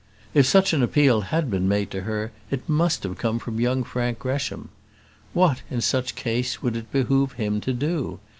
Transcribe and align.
If 0.33 0.47
such 0.47 0.73
an 0.73 0.81
appeal 0.81 1.21
had 1.21 1.51
been 1.51 1.67
made 1.67 1.91
to 1.91 2.01
her, 2.01 2.31
it 2.49 2.67
must 2.67 3.03
have 3.03 3.19
come 3.19 3.37
from 3.37 3.59
young 3.59 3.83
Frank 3.83 4.17
Gresham. 4.17 4.69
What, 5.31 5.61
in 5.69 5.79
such 5.81 6.15
case, 6.15 6.59
would 6.59 6.75
it 6.75 6.91
behove 6.91 7.33
him 7.33 7.61
to 7.61 7.71
do? 7.71 8.19